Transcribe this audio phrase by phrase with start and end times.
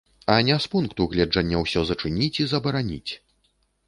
[0.35, 3.11] І не з пункту гледжання ўсё зачыніць і забараніць.